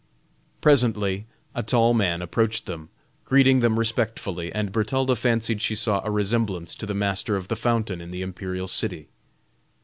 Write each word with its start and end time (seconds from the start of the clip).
Presently 0.61 1.27
a 1.53 1.61
tall 1.61 1.93
man 1.93 2.23
approached 2.23 2.65
them, 2.65 2.89
greeting 3.23 3.59
them 3.59 3.77
respectfully, 3.77 4.51
and 4.51 4.71
Bertalda 4.71 5.15
fancied 5.15 5.61
she 5.61 5.75
saw 5.75 6.01
a 6.03 6.09
resemblance 6.09 6.73
to 6.73 6.87
the 6.87 6.95
master 6.95 7.35
of 7.35 7.49
the 7.49 7.55
fountain 7.55 8.01
in 8.01 8.09
the 8.09 8.23
imperial 8.23 8.67
city. 8.67 9.09